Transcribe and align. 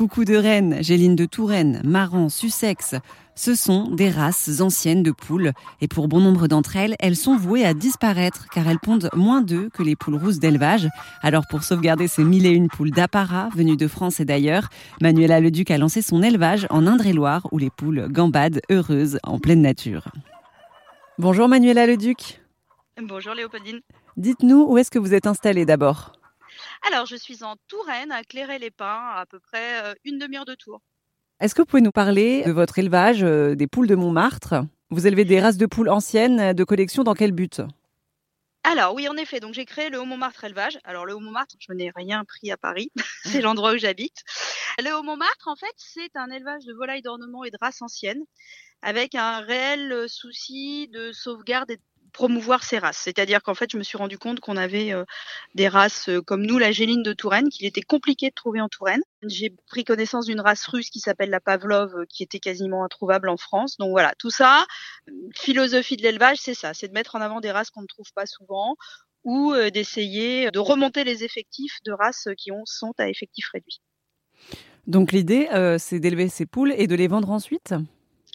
Coucou 0.00 0.24
de 0.24 0.34
Rennes, 0.34 0.78
Géline 0.80 1.14
de 1.14 1.26
Touraine, 1.26 1.82
Maran, 1.84 2.30
Sussex, 2.30 2.94
ce 3.34 3.54
sont 3.54 3.90
des 3.90 4.08
races 4.08 4.62
anciennes 4.62 5.02
de 5.02 5.10
poules 5.10 5.52
et 5.82 5.88
pour 5.88 6.08
bon 6.08 6.20
nombre 6.20 6.48
d'entre 6.48 6.76
elles, 6.76 6.96
elles 7.00 7.16
sont 7.16 7.36
vouées 7.36 7.66
à 7.66 7.74
disparaître 7.74 8.46
car 8.48 8.66
elles 8.66 8.78
pondent 8.78 9.10
moins 9.14 9.42
d'œufs 9.42 9.68
que 9.68 9.82
les 9.82 9.96
poules 9.96 10.14
rousses 10.14 10.38
d'élevage. 10.38 10.88
Alors 11.20 11.44
pour 11.50 11.64
sauvegarder 11.64 12.08
ces 12.08 12.24
mille 12.24 12.46
et 12.46 12.50
une 12.50 12.68
poules 12.68 12.92
d'apparat 12.92 13.50
venues 13.54 13.76
de 13.76 13.86
France 13.88 14.20
et 14.20 14.24
d'ailleurs, 14.24 14.70
Manuela 15.02 15.38
Leduc 15.38 15.70
a 15.70 15.76
lancé 15.76 16.00
son 16.00 16.22
élevage 16.22 16.66
en 16.70 16.86
Indre-et-Loire 16.86 17.46
où 17.52 17.58
les 17.58 17.68
poules 17.68 18.08
gambadent 18.10 18.62
heureuses 18.70 19.18
en 19.22 19.38
pleine 19.38 19.60
nature. 19.60 20.04
Bonjour 21.18 21.46
Manuela 21.46 21.86
Leduc. 21.86 22.40
Bonjour 23.06 23.34
Léopoldine. 23.34 23.80
Dites-nous 24.16 24.64
où 24.66 24.78
est-ce 24.78 24.90
que 24.90 24.98
vous 24.98 25.12
êtes 25.12 25.26
installée 25.26 25.66
d'abord? 25.66 26.12
Alors 26.86 27.06
je 27.06 27.16
suis 27.16 27.44
en 27.44 27.56
Touraine, 27.68 28.10
à 28.10 28.24
Clairet-les-Pins, 28.24 29.12
à 29.14 29.26
peu 29.26 29.38
près 29.38 29.84
euh, 29.84 29.94
une 30.04 30.18
demi-heure 30.18 30.44
de 30.44 30.54
tour. 30.54 30.80
Est-ce 31.38 31.54
que 31.54 31.62
vous 31.62 31.66
pouvez 31.66 31.82
nous 31.82 31.92
parler 31.92 32.42
de 32.44 32.52
votre 32.52 32.78
élevage 32.78 33.22
euh, 33.22 33.54
des 33.54 33.66
poules 33.66 33.86
de 33.86 33.94
Montmartre? 33.94 34.54
Vous 34.90 35.06
élevez 35.06 35.24
des 35.24 35.40
races 35.40 35.56
de 35.56 35.66
poules 35.66 35.88
anciennes 35.88 36.40
euh, 36.40 36.52
de 36.52 36.64
collection 36.64 37.04
dans 37.04 37.14
quel 37.14 37.32
but? 37.32 37.60
Alors 38.62 38.94
oui, 38.94 39.08
en 39.08 39.16
effet, 39.16 39.40
donc 39.40 39.54
j'ai 39.54 39.64
créé 39.64 39.88
le 39.88 40.00
Haut-Montmartre 40.00 40.44
élevage. 40.44 40.78
Alors 40.84 41.06
le 41.06 41.14
Haut-Montmartre, 41.14 41.56
je 41.58 41.72
n'ai 41.72 41.90
rien 41.94 42.24
pris 42.24 42.50
à 42.50 42.56
Paris, 42.56 42.90
c'est 43.24 43.40
l'endroit 43.42 43.72
où 43.72 43.78
j'habite. 43.78 44.22
Le 44.78 44.90
Haut-Montmartre, 44.98 45.48
en 45.48 45.56
fait, 45.56 45.74
c'est 45.76 46.14
un 46.14 46.30
élevage 46.30 46.64
de 46.64 46.72
volailles 46.72 47.02
d'ornement 47.02 47.44
et 47.44 47.50
de 47.50 47.58
races 47.60 47.82
anciennes, 47.82 48.22
avec 48.82 49.14
un 49.14 49.40
réel 49.40 50.08
souci 50.08 50.88
de 50.88 51.12
sauvegarde 51.12 51.70
et 51.70 51.78
promouvoir 52.10 52.64
ces 52.64 52.78
races. 52.78 52.98
C'est-à-dire 52.98 53.42
qu'en 53.42 53.54
fait, 53.54 53.70
je 53.72 53.78
me 53.78 53.82
suis 53.82 53.98
rendu 53.98 54.18
compte 54.18 54.40
qu'on 54.40 54.56
avait 54.56 54.92
euh, 54.92 55.04
des 55.54 55.68
races 55.68 56.08
euh, 56.08 56.20
comme 56.20 56.44
nous, 56.44 56.58
la 56.58 56.72
Géline 56.72 57.02
de 57.02 57.12
Touraine, 57.12 57.48
qu'il 57.48 57.66
était 57.66 57.82
compliqué 57.82 58.28
de 58.28 58.34
trouver 58.34 58.60
en 58.60 58.68
Touraine. 58.68 59.02
J'ai 59.26 59.54
pris 59.68 59.84
connaissance 59.84 60.26
d'une 60.26 60.40
race 60.40 60.66
russe 60.66 60.90
qui 60.90 61.00
s'appelle 61.00 61.30
la 61.30 61.40
Pavlov, 61.40 61.94
euh, 61.94 62.04
qui 62.08 62.22
était 62.22 62.38
quasiment 62.38 62.84
introuvable 62.84 63.28
en 63.28 63.36
France. 63.36 63.76
Donc 63.78 63.90
voilà, 63.90 64.14
tout 64.18 64.30
ça, 64.30 64.66
philosophie 65.34 65.96
de 65.96 66.02
l'élevage, 66.02 66.38
c'est 66.38 66.54
ça, 66.54 66.74
c'est 66.74 66.88
de 66.88 66.92
mettre 66.92 67.16
en 67.16 67.20
avant 67.20 67.40
des 67.40 67.50
races 67.50 67.70
qu'on 67.70 67.82
ne 67.82 67.86
trouve 67.86 68.12
pas 68.14 68.26
souvent 68.26 68.76
ou 69.22 69.52
d'essayer 69.74 70.50
de 70.50 70.58
remonter 70.58 71.04
les 71.04 71.24
effectifs 71.24 71.76
de 71.84 71.92
races 71.92 72.28
qui 72.38 72.52
ont, 72.52 72.62
sont 72.64 72.94
à 72.96 73.10
effectifs 73.10 73.50
réduits. 73.52 73.82
Donc 74.86 75.12
l'idée, 75.12 75.46
c'est 75.78 76.00
d'élever 76.00 76.30
ces 76.30 76.46
poules 76.46 76.72
et 76.74 76.86
de 76.86 76.94
les 76.94 77.06
vendre 77.06 77.30
ensuite? 77.30 77.74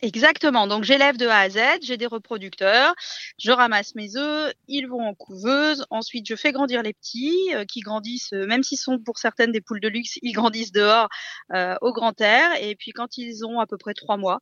Exactement. 0.00 0.68
Donc 0.68 0.84
j'élève 0.84 1.16
de 1.16 1.26
A 1.26 1.38
à 1.38 1.50
Z, 1.50 1.58
j'ai 1.82 1.96
des 1.96 2.06
reproducteurs, 2.06 2.94
je 3.38 3.50
ramasse 3.50 3.96
mes 3.96 4.16
œufs, 4.16 4.54
ils 4.68 4.86
vont 4.86 5.00
en 5.00 5.14
couveuse. 5.14 5.84
Ensuite, 5.90 6.28
je 6.28 6.36
fais 6.36 6.52
grandir 6.52 6.82
les 6.82 6.92
petits 6.92 7.36
euh, 7.54 7.64
qui 7.64 7.80
grandissent, 7.80 8.32
euh, 8.32 8.46
même 8.46 8.62
s'ils 8.62 8.78
sont 8.78 9.00
pour 9.00 9.18
certaines 9.18 9.50
des 9.50 9.60
poules 9.60 9.80
de 9.80 9.88
luxe, 9.88 10.18
ils 10.22 10.32
grandissent 10.32 10.70
dehors 10.70 11.08
euh, 11.52 11.74
au 11.80 11.92
grand 11.92 12.20
air. 12.20 12.62
Et 12.62 12.76
puis 12.76 12.92
quand 12.92 13.18
ils 13.18 13.44
ont 13.44 13.58
à 13.58 13.66
peu 13.66 13.76
près 13.76 13.94
trois 13.94 14.16
mois, 14.16 14.38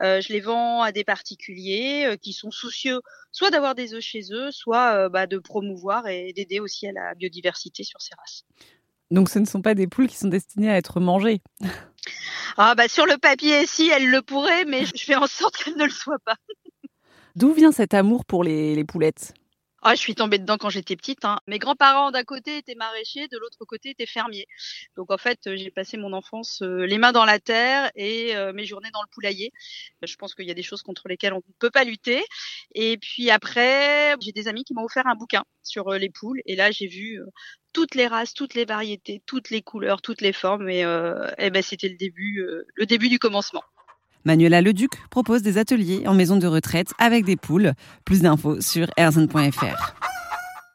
je 0.00 0.32
les 0.32 0.40
vends 0.40 0.82
à 0.82 0.92
des 0.92 1.04
particuliers 1.04 2.16
qui 2.22 2.32
sont 2.32 2.50
soucieux 2.50 3.00
soit 3.32 3.50
d'avoir 3.50 3.74
des 3.74 3.94
œufs 3.94 4.02
chez 4.02 4.22
eux, 4.32 4.50
soit 4.50 5.08
bah, 5.08 5.26
de 5.26 5.38
promouvoir 5.38 6.06
et 6.06 6.32
d'aider 6.32 6.60
aussi 6.60 6.86
à 6.86 6.92
la 6.92 7.14
biodiversité 7.14 7.82
sur 7.82 8.00
ces 8.00 8.14
races. 8.18 8.44
Donc 9.10 9.28
ce 9.28 9.38
ne 9.38 9.44
sont 9.44 9.62
pas 9.62 9.74
des 9.74 9.86
poules 9.86 10.08
qui 10.08 10.16
sont 10.16 10.28
destinées 10.28 10.70
à 10.70 10.76
être 10.76 11.00
mangées. 11.00 11.40
Ah 12.56 12.74
bah 12.74 12.88
sur 12.88 13.06
le 13.06 13.18
papier, 13.18 13.66
si 13.66 13.88
elle 13.88 14.10
le 14.10 14.22
pourrait, 14.22 14.64
mais 14.64 14.84
je 14.84 15.04
fais 15.04 15.16
en 15.16 15.26
sorte 15.26 15.56
qu'elle 15.56 15.76
ne 15.76 15.84
le 15.84 15.90
soit 15.90 16.18
pas. 16.24 16.36
D'où 17.36 17.52
vient 17.52 17.72
cet 17.72 17.94
amour 17.94 18.24
pour 18.24 18.44
les, 18.44 18.84
poulettes? 18.84 19.34
Ah, 19.82 19.94
je 19.94 20.00
suis 20.00 20.14
tombée 20.14 20.38
dedans 20.38 20.58
quand 20.58 20.68
j'étais 20.68 20.94
petite. 20.94 21.24
Hein. 21.24 21.38
Mes 21.46 21.58
grands-parents 21.58 22.10
d'un 22.10 22.24
côté 22.24 22.58
étaient 22.58 22.74
maraîchers, 22.74 23.28
de 23.28 23.38
l'autre 23.38 23.64
côté 23.64 23.90
étaient 23.90 24.04
fermiers. 24.04 24.46
Donc 24.94 25.10
en 25.10 25.16
fait, 25.16 25.38
j'ai 25.56 25.70
passé 25.70 25.96
mon 25.96 26.12
enfance 26.12 26.60
euh, 26.60 26.84
les 26.84 26.98
mains 26.98 27.12
dans 27.12 27.24
la 27.24 27.38
terre 27.38 27.90
et 27.94 28.36
euh, 28.36 28.52
mes 28.52 28.66
journées 28.66 28.90
dans 28.92 29.00
le 29.00 29.08
poulailler. 29.10 29.52
Je 30.02 30.16
pense 30.16 30.34
qu'il 30.34 30.46
y 30.46 30.50
a 30.50 30.54
des 30.54 30.62
choses 30.62 30.82
contre 30.82 31.08
lesquelles 31.08 31.32
on 31.32 31.36
ne 31.36 31.54
peut 31.58 31.70
pas 31.70 31.84
lutter. 31.84 32.22
Et 32.74 32.98
puis 32.98 33.30
après, 33.30 34.16
j'ai 34.20 34.32
des 34.32 34.48
amis 34.48 34.64
qui 34.64 34.74
m'ont 34.74 34.84
offert 34.84 35.06
un 35.06 35.14
bouquin 35.14 35.44
sur 35.62 35.88
euh, 35.88 35.96
les 35.96 36.10
poules. 36.10 36.42
Et 36.44 36.56
là, 36.56 36.70
j'ai 36.70 36.86
vu 36.86 37.18
toutes 37.72 37.94
les 37.94 38.06
races, 38.06 38.34
toutes 38.34 38.54
les 38.54 38.64
variétés, 38.64 39.22
toutes 39.26 39.50
les 39.50 39.62
couleurs, 39.62 40.02
toutes 40.02 40.20
les 40.20 40.32
formes. 40.32 40.68
Et, 40.68 40.84
euh, 40.84 41.28
eh 41.38 41.50
ben, 41.50 41.62
c'était 41.62 41.88
le 41.88 41.96
début, 41.96 42.40
euh, 42.40 42.66
le 42.74 42.86
début 42.86 43.08
du 43.08 43.18
commencement. 43.18 43.62
Manuela 44.24 44.60
Leduc 44.60 44.92
propose 45.10 45.42
des 45.42 45.56
ateliers 45.56 46.06
en 46.06 46.14
maison 46.14 46.36
de 46.36 46.46
retraite 46.46 46.88
avec 46.98 47.24
des 47.24 47.36
poules. 47.36 47.72
Plus 48.04 48.22
d'infos 48.22 48.60
sur 48.60 48.88
airzone.fr. 48.96 49.94